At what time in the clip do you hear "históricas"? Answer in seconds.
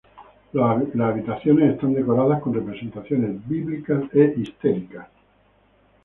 4.35-5.07